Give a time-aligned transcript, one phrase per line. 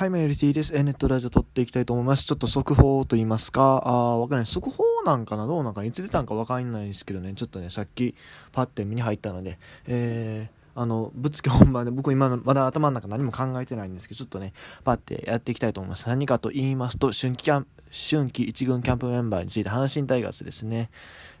[0.00, 0.74] はい、マヨリティです。
[0.74, 2.24] えネットラジオ撮っていきたいと思います。
[2.24, 4.46] ちょっと速報と言いますか、あわかんない。
[4.46, 5.46] 速報なんかな？
[5.46, 8.14] どうなんかいつ出たんかわかんないですけどね、ちょっとね、さっき
[8.50, 14.52] パッて見に入ったので、えー、あの、ぶっつけ本番で、僕今まだ頭の中何も考えてないんですけど、ちょっとね、
[14.84, 16.08] パッてやっていきたいと思います。
[16.08, 20.90] 何かと言いますと、春季キャン春季一軍キャンプメンバーについて、阪神タイガースですね。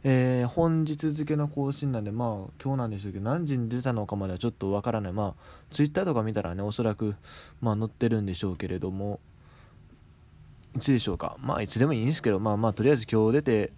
[0.02, 5.12] えー、本日付の更新なんで、まあ、今日なんでしょうけど、何時に出たのかまではちょっとわからない。
[5.12, 7.14] まあ、ツイッターとか見たらね、おそらく、
[7.60, 9.20] まあ、載ってるんでしょうけれども、
[10.74, 11.36] いつでしょうか？
[11.40, 13.72] まあ、いつでもいいんですけど、まあまあ、とりあえず今日出て、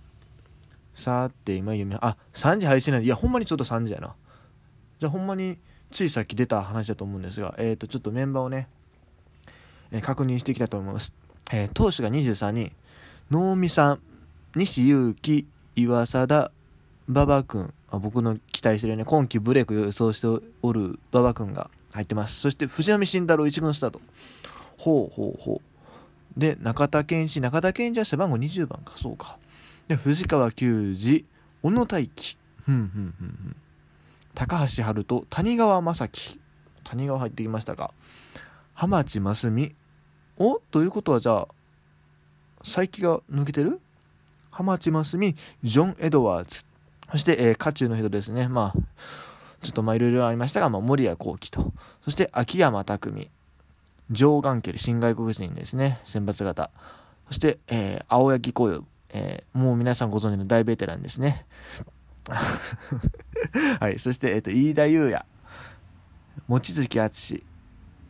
[0.94, 4.14] さーって今読み、あ、3時配信なんで、いや、ほんまにちょっと3時やな。
[5.02, 5.58] じゃあ、ほんまに、
[5.90, 8.68] ついさっき出た話だと思うんですが、え、ー、と、ちょっとメンバーをね、
[9.90, 11.12] えー、確認していきたいと思います。
[11.52, 12.70] えー、投手が23人、
[13.28, 14.00] 能見さん、
[14.54, 16.52] 西勇輝、岩貞、
[17.08, 20.28] 馬場君、あ僕の期待してるね、今季ブレイク予想して
[20.62, 22.38] おる馬場君が入ってます。
[22.38, 24.00] そして藤波慎太郎1軍スタート。
[24.78, 25.60] ほうほうほ
[26.36, 26.38] う。
[26.38, 29.36] で、中田健一、中田健一は背番号20番か、そうか。
[29.88, 31.24] で、藤川球児、
[31.60, 33.56] 小野大輝、ふんふんふんふん。
[34.34, 36.40] 高橋春人、谷川正樹。
[36.84, 37.92] 谷川入ってきましたか。
[38.74, 39.74] 浜地真澄。
[40.38, 40.58] お？
[40.70, 41.48] ということはじゃあ、
[42.64, 43.80] 佐伯が抜けてる？
[44.50, 46.64] 浜地真澄、ジョン・エドワーズ。
[47.10, 48.48] そして、えー、渦中の人ですね。
[48.48, 48.80] まあ、
[49.62, 51.72] ちょっとまあいろいろありましたが、まあ、森谷幸喜と。
[52.04, 53.30] そして、秋山匠。
[54.10, 56.00] 上眼ケル、新外国人ですね。
[56.04, 56.70] 選抜型。
[57.28, 58.84] そして、えー、青柳紅葉。
[59.10, 61.44] えー、もう皆さんご存知の大ベテランですね。
[63.80, 63.98] はい。
[63.98, 65.24] そして、えっ、と、飯田優也。
[66.48, 67.44] 望月敦。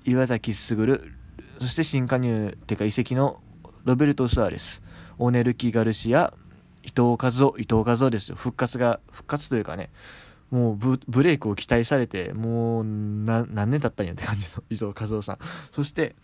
[0.04, 1.12] 岩崎卓。
[1.60, 3.40] そして新加入っていうか移籍の
[3.84, 4.82] ロベルト・スアレス。
[5.18, 6.34] オネルキ・ガルシア、
[6.82, 8.36] 伊藤和夫、伊藤和夫ですよ。
[8.36, 9.90] 復活が、復活というかね、
[10.50, 15.38] もうブブレイクを期待されて、もう何年経ったんやって感じの伊藤和夫さん。
[15.70, 16.14] そして、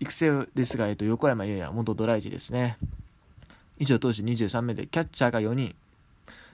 [0.00, 2.78] 育成ですが、えっと、横山優也、元ドライチですね。
[3.78, 5.74] 以上、投手23名で、キャッチャーが4人。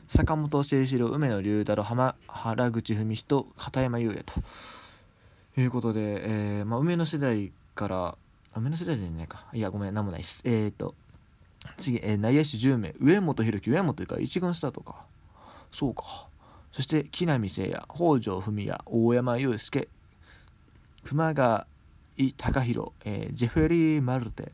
[0.09, 4.33] 坂本誠志郎、梅野龍太郎、浜原口文人、片山優也と。
[5.57, 8.19] いうことで、えーまあ、梅野世代から、
[8.57, 9.47] 梅野世代じゃないか。
[9.53, 10.43] いや、ごめん、なんもないです。
[10.45, 10.95] えっ、ー、と、
[11.77, 15.07] 次、えー、内野手10名上本弘樹上本というか一軍スタートか
[15.73, 16.29] そうか
[16.73, 19.89] そして木浪聖也北条文也大山雄介
[21.05, 21.65] 熊谷
[22.17, 24.53] 貴弘、えー、ジェフェリー・マルテ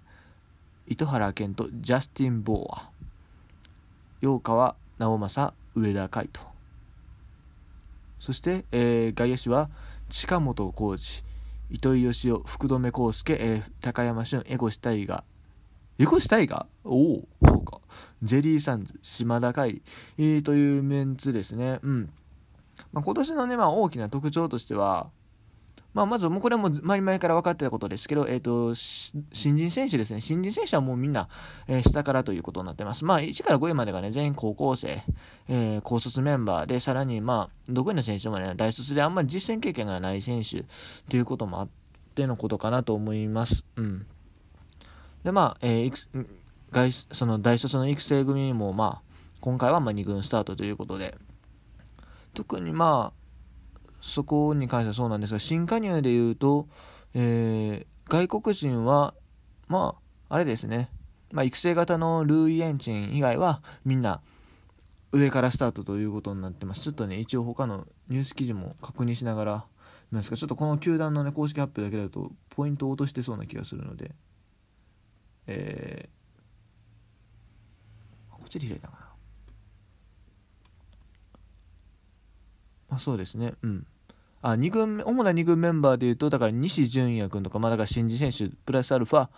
[0.86, 2.90] 糸原健とジャスティン・ボーア
[4.20, 6.46] 陽川直政上田海斗
[8.20, 9.70] そして、えー、外野手は
[10.10, 15.24] 近本浩二糸井義雄福留孝介、えー、高山俊江越大河
[15.98, 17.78] エコしたいがおお、そうか。
[18.22, 19.82] ジェリーサンズ、島田海里、
[20.16, 21.78] えというメンツですね。
[21.82, 22.10] うん。
[22.90, 25.10] まあ、今年のね、まあ、大きな特徴としては、
[25.92, 30.20] まあ、まず、もうこれはもう前々から分かってたことですけど、えっ、と、新人選手ですね。
[30.20, 31.28] 新人選手はもうみんな、
[31.66, 33.04] え、下からということになってます。
[33.04, 35.02] まあ、1から5位までがね、全員高校生、
[35.48, 40.64] え、高卒メンバーで、さらに、まあ、6位の選手もね、大卒であんまり実践経験がない選手
[41.08, 41.68] ということもあっ
[42.14, 43.64] てのことかなと思います。
[43.76, 44.06] うん。
[45.24, 46.26] で、まあ、えー、
[46.70, 51.16] 外その大卒の育成組も、まあ、今回はまあ2軍スタートということで、
[52.34, 53.19] 特にまあ、
[54.00, 56.68] そこに関してはそうなんですが、新加入でいうと、
[57.14, 59.14] えー、外国人は、
[59.68, 59.96] ま
[60.28, 60.90] あ、あれですね、
[61.32, 64.20] まあ、育成型のルーイ・エンチン以外は、みんな、
[65.12, 66.82] 上からスタートということになってます。
[66.82, 69.64] ちょっとね、一応他のニュース記事も確認しながら、
[70.10, 74.12] ますかちょっとこの球団のね、公式発表だけだと、ポイントを落としてそうな気がするので、
[75.46, 79.09] えー、こっちで開いたかな。
[82.90, 83.86] まあそうですね、うん。
[84.42, 89.28] あ、二軍、主な2軍メンバーでいうと、だから西純也君とか、まあだから新人選手、プラスアルファ、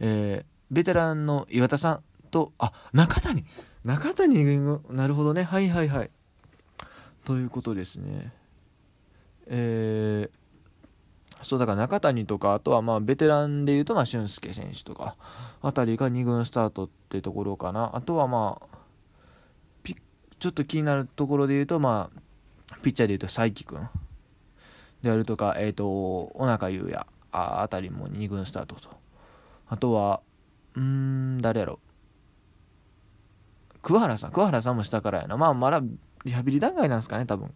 [0.00, 3.44] えー、ベテランの岩田さんと、あ、中谷
[3.84, 4.44] 中谷
[4.90, 5.42] なるほどね。
[5.42, 6.10] はいはいはい。
[7.24, 8.32] ということですね。
[9.46, 15.16] えー、そうだから中谷とかあとはまあベテランでいうとまあ俊介選手とか
[15.60, 18.72] あたりが2軍スタートってところかなあとはまあ
[20.42, 22.20] ちょっと気になるところでいうとまあ
[22.82, 23.88] ピッチャーでいうと佐伯君。
[25.02, 25.86] であるとかえっ、ー、と
[26.34, 27.06] 小中優也。
[27.32, 28.90] ああたりも2軍スタートと。
[29.68, 30.20] あとは
[30.74, 31.80] うん誰やろ。
[33.82, 34.32] 桑原さん。
[34.32, 35.36] 桑原さんも下からやな。
[35.36, 35.82] まあまだ
[36.24, 37.52] リハビリ段階なんですかね多分。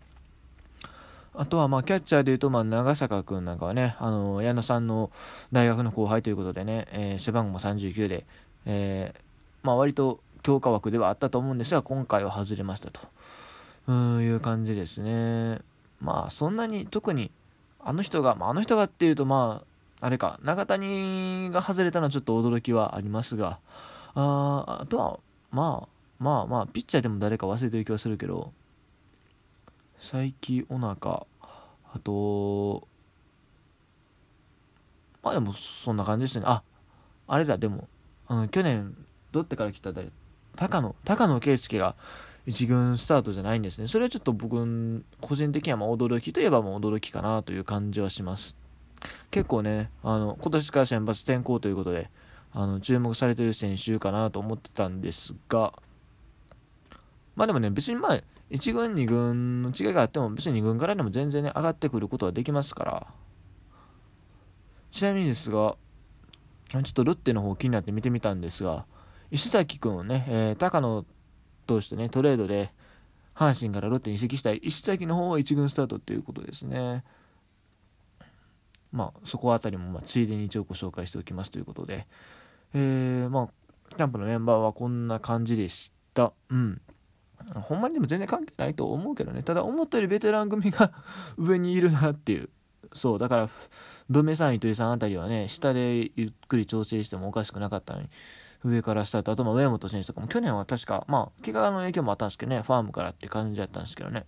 [1.38, 5.10] あとはまあキャッチャーでいうとまあ長坂君なんかはね、あの矢野さんの
[5.52, 8.26] 大学の後輩ということでね、えー、背番号も39で、
[8.64, 9.20] えー、
[9.62, 13.00] まあ割と強化枠ではあったと思うんですが、今回は外れましたと。
[13.92, 15.60] いう感じですね。
[16.00, 17.30] まあそんなに特に
[17.80, 19.66] あの人が、まあ、あの人がっていうとまあ
[20.00, 23.58] あれか、中谷が外れたのはちょっと驚きはありますが、
[24.14, 25.18] ああとは、
[25.50, 25.88] まあ、
[26.22, 28.52] まあまあ、ピッチャーでも誰か忘れてる気はするけど、
[29.98, 31.26] 佐伯、おなか、
[31.94, 32.86] あと、
[35.22, 36.44] まあでもそんな感じですね。
[36.46, 36.62] あ、
[37.26, 37.88] あれだ、でも、
[38.28, 38.94] あの、去年、
[39.32, 40.10] どってから来た誰
[40.56, 41.96] 高野、高野圭介が
[42.46, 43.88] 一軍スタートじゃないんですね。
[43.88, 48.56] それはちょっと僕、個人的にはま驚きといえばもう驚きかなという感じはします。
[49.32, 52.08] 結構ね、あの、今年から先発転向ということで、
[52.52, 55.74] あの、注目されてる選手かなと思ってたんですが、
[57.34, 58.20] まあでもね、別にまあ、
[58.50, 63.06] 1軍、2軍の違いがあっても、別に2軍からでも全然ね、上がってくることはできますから、
[64.92, 65.76] ちなみにですが、
[66.68, 68.86] ちょっとロッテの方気になって見てみたんですが、
[69.32, 71.04] 石崎君をね、えー、高野
[71.66, 72.72] 投手とね、トレードで、
[73.34, 77.04] 阪神からロッテに移籍したい石崎の方は1軍スタートということですね。
[78.92, 82.06] まあ、そこあたりも、ま、ついでに一応ご紹介しておきますということで、
[82.72, 83.48] えー、まあ、
[83.94, 86.32] キャンプのメンバーはこんな感じでした。
[86.48, 86.80] うん。
[87.54, 89.42] ほんまにでも全然関係ないと思うけどね。
[89.42, 90.92] ただ、思ったよりベテラン組が
[91.36, 92.48] 上にいるなっていう。
[92.94, 93.50] そう、だから、
[94.08, 98.08] ドメさん、糸井さんあたりはね、下でゆっくり調整してもおかしくなかったのに、
[98.66, 99.32] 上からスタート。
[99.32, 104.26] あと、ま、上本選手とかも、去年は確か、まあ、怪我の影響もあったんですけどね、ファームからって感じだったんですけどね。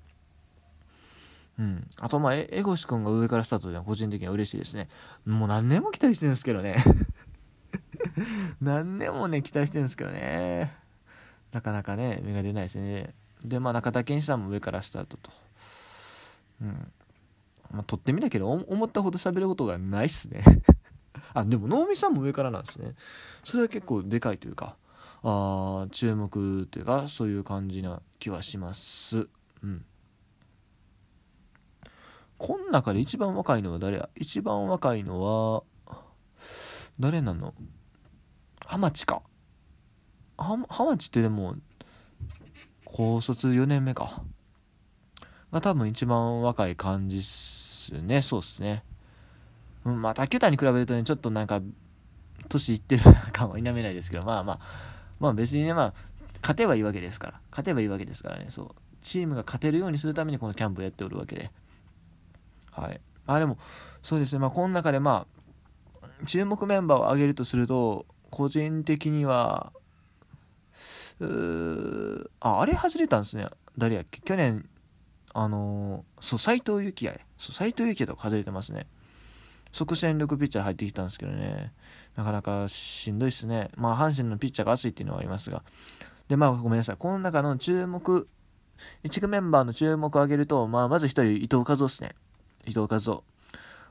[1.59, 1.87] うん。
[1.99, 4.89] あと、まあ、江越君が上からスタートで個人的には嬉しいですね。
[5.27, 6.77] もう何年も期待してるんですけどね。
[8.63, 10.73] 何年もね、期待してるんですけどね。
[11.53, 13.15] なかなかね、芽が出ないですね。
[13.45, 15.31] で、まあ、中田健さんも上からスタートと。
[16.63, 16.93] うん。
[17.73, 20.43] まあ、撮ってみたけど、思ったほど喋ることがないっすね。
[21.39, 22.95] あ、でも、能見さんも上からなんですね。
[23.45, 24.77] それは結構でかいというか、
[25.23, 29.29] あ注目というか、そういう感じな気はします。
[29.63, 29.85] うん。
[32.39, 34.09] こん中で一番若いのは誰や？
[34.15, 35.63] 一番若いのは、
[37.01, 37.55] 誰なの？
[38.65, 39.23] 浜地か。
[40.37, 41.57] 浜地ってでも、
[42.85, 44.23] 高卒4年目か。
[45.51, 48.23] が多分一番若い感じっすね。
[48.23, 48.85] そうっすね。
[49.89, 51.61] うん、まあ、卓球台に比べるとね、ちょっとなんか、
[52.49, 53.03] 年いってる
[53.33, 54.61] 感は否めないですけど、まあまあ、
[55.19, 55.95] まあ別にね、まあ、
[56.43, 57.41] 勝てばいいわけですから。
[57.51, 58.69] 勝てばいいわけですからね、そう。
[59.03, 61.51] チームが勝てるようにするためにこのキャンプをやっておるわけで。
[62.71, 63.01] はい。
[63.27, 63.59] まあでも、
[64.03, 65.27] そうですね、まあこの中でま
[66.03, 69.73] あ、注目メンバーを挙げるとすると、個人的には、
[71.21, 73.47] うあ、あれ外れたんですね。
[73.77, 74.21] 誰やっけ？
[74.21, 74.69] 去年、
[75.35, 77.21] あのー、そう、斎藤幸也。
[77.39, 78.87] そう、斎藤幸也とか外れてますね。
[79.73, 81.73] 即戦力ピッチャー入ってきたんですけどね、
[82.17, 83.71] なかなかしんどいっすね。
[83.77, 85.63] まあ、阪神のピッチャーが熱いっていうのはありますが。
[86.29, 86.97] で、まあ、ごめんなさい。
[86.97, 88.29] この中の注目、
[89.03, 92.15] 一軍メンバーの注目を挙げると、まあ、まず一人、伊藤和夫っすね。
[92.67, 93.25] 伊藤和夫。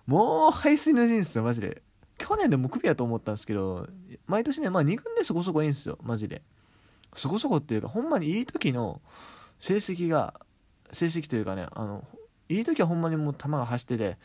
[0.05, 1.81] もう、排水の陣っすよ、マジで。
[2.17, 3.87] 去年でもクビやと思ったんですけど、
[4.25, 6.41] 毎年ね、まあ、2軍でそこそこいいんですよ、マジで。
[7.13, 9.01] そこそこっていうか、ほんまにいい時の
[9.59, 10.33] 成績が、
[10.91, 12.03] 成績というかね、あの、
[12.49, 14.17] いい時はほんまにもう球が走ってて、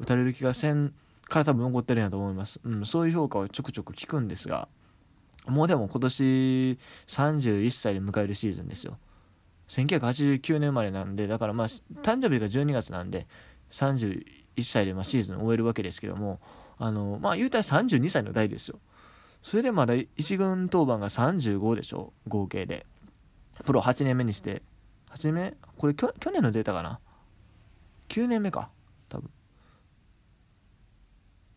[0.00, 0.94] 打たれる気がせん
[1.28, 2.60] から多分残ってるんやと思います。
[2.64, 4.68] うん、そういう評価はちょくちょく聞くんですが、
[5.46, 8.98] もうでも今年31歳で迎えるシーズンですよ。
[9.68, 13.26] 1989年生まれなんで、だからまあ、誕生日が12月なんで、
[13.70, 14.24] 31
[14.62, 16.40] 歳でまあシーズンを終えるわけですけども、
[16.78, 18.78] あの、まあ言うたら32歳の代ですよ。
[19.42, 22.86] それでまだ1軍登板が35でしょ、合計で。
[23.64, 24.62] プロ8年目にして、
[25.10, 27.00] 8年目これ去年のデータかな
[28.08, 28.70] ?9 年目か、
[29.08, 29.30] 多分。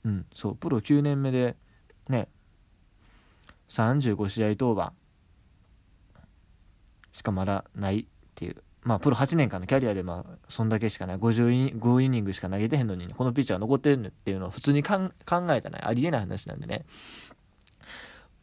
[0.04, 1.56] うん、そう、プロ9年目で、
[2.10, 2.28] ね、
[3.70, 4.94] 35試合登板
[7.14, 8.06] しかまだないっ
[8.36, 8.64] ていう。
[8.84, 11.18] まあ、プロ8年間のキャリアで、まあ、そんだけしかない。
[11.18, 15.12] 55イニングしか投げてへんのに、このピッチャー残ってるっていうのを普通に考
[15.52, 16.86] えたら、ありえない話なんでね。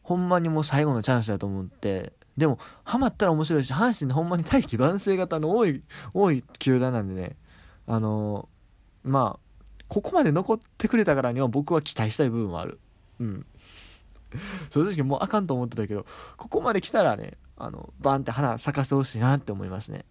[0.01, 7.35] ほんまにもう最後のチャンスだと思って、でも、ハマったら面白いし、阪神でほんまに大器晩成型の多い、多い球団なんでね、
[7.85, 9.48] あのー、まあ、
[9.89, 12.79] ここまで残ってくれたからには僕は期待したい部分はある。
[13.19, 13.45] うん。
[14.69, 16.05] 正直もうあかんと思ってたけど、
[16.37, 20.05] ここまで来たらね、あの、バンって花咲かせてほしいなって思いますね。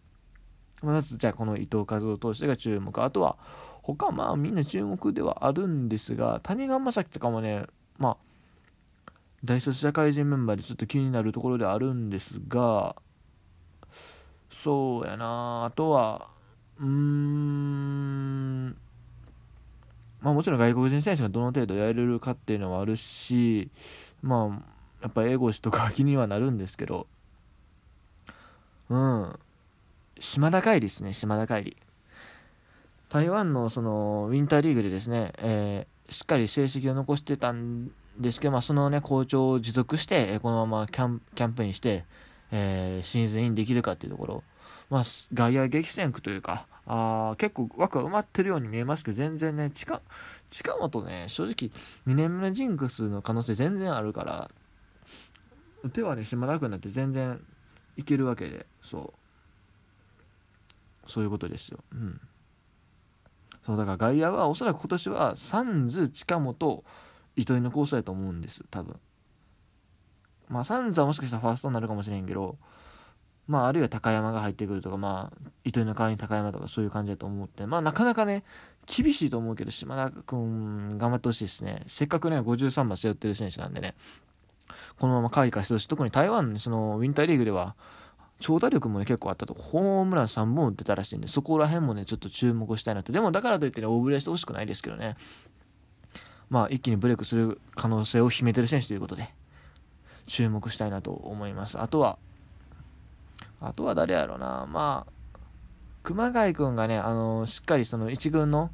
[0.82, 3.02] まず、じゃあこの伊藤和夫投手が注目。
[3.02, 3.37] あとは、
[3.82, 7.64] 他まあみんな注目ではあるんですが、谷川正樹とかもね、
[7.97, 9.12] まあ、
[9.44, 12.97] 大卒社会人メンバーでちょっと気になるところではあるんですが、
[14.50, 16.28] そうやなあとは、
[16.80, 18.76] うーん、
[20.20, 23.70] まあもちろん外国人選手がどの程度やれるかっていうのはあるし、
[24.22, 27.06] まあ、やっぱ英語詞とか気にはなるんですけど、
[28.90, 29.38] うん。
[30.20, 31.76] 島田海里ですね、島田海里。
[33.08, 42.04] 台湾のそのウィンターリーグでですね、えー、しっかり成績を残してたんですけど、まあ、そのね好調を持続してこのままキャンキャンプインして、
[42.50, 44.42] えー、シーズンインできるかっていうところ、
[44.90, 50.00] まあ、外野激戦区というかあ結構枠は埋まってるように見えますけど全然ね近
[50.49, 51.71] 近本ね正直
[52.07, 54.50] 2年目のジンクスの可能性全然あるから
[55.92, 57.40] 手はね島田君だって全然
[57.99, 59.18] いけるわけでそう。
[61.09, 61.78] そういうことですよ。
[61.92, 62.21] うん。
[63.66, 66.85] そうだから外野はおそらく今年はサンズ近本
[67.37, 68.97] 糸井のコースだと思うんです多分。
[70.49, 72.57] まあサンズはもしかしたらファーストになるかもしれんけど
[73.49, 78.45] まああるいは高山が入ってくるとかまあ糸井の代わりに高山とかそういう感じだと思ってまあなかなかね
[78.87, 81.83] 厳しいと思うけど島田君頑張ってほしいですね。
[81.87, 83.95] せっかくね53番背負ってる選手なんでね
[84.99, 85.88] このまま開花してほしい。
[85.88, 87.75] 特に台湾そのウィンターリーグでは
[88.40, 89.55] 長打力もね結構あったと。
[89.55, 95.17] ホームラン3本打ってたらしいんでそこら辺もねちょっと注目したいなとでもだからといってね大振れしてほしくないですけどね。
[96.50, 99.28] まあ一気にブレイクする可能性を秘めてる選手ということで
[100.26, 101.81] 注目したいなと思います。
[101.81, 102.19] あとは
[103.60, 104.66] あとは誰やろうな。
[104.70, 105.12] まあ
[106.02, 108.70] 熊谷君がねあのしっかりその1軍の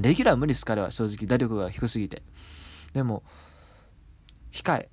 [0.00, 2.22] レギュラー無理です彼は正直打力が低すぎて。
[2.92, 3.22] でも
[4.52, 4.88] 控え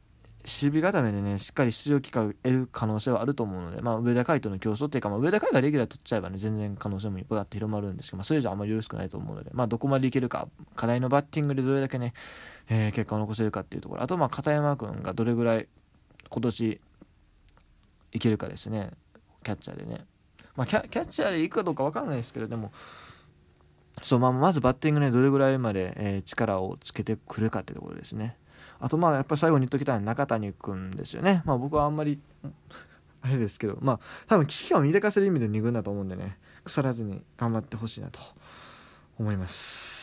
[0.46, 12.14] 守備固めでね、しっかり出場機会を得る可能性はあると思うので、まあ、上田海との競争っていうか、まあ、上田海がレギュラー取っちゃえばね、全然可能性もいっぱいあって広まるんですけど、まあ、それじゃあんまりよろしくないと思うので、まあ、どこまでいけるか、課題のバッティングでどれだけね、
[12.70, 15.68] えー、結果を残せるかっていうところ、あと、まあ、片山君がどれぐらい
[16.30, 16.82] 今年
[18.14, 18.92] いけるかですね、
[19.44, 20.06] キャッチャーでね。
[20.56, 22.72] まあ、キャッチャーでいくかどうか分かんないですけれども、
[24.04, 28.38] そうまあ、まずバッティングね、どれぐらいまで、えー、力をつけてくるかってところですね。
[28.80, 32.20] あとまあやっぱり最後に言っときたいのは中谷君ですよねまあ僕はあんまり
[33.22, 38.20] あれですけどまあ多分危機感を見でかせる意味で2軍だと思うんでね腐らずに頑張ってほしいなと
[39.18, 39.99] 思います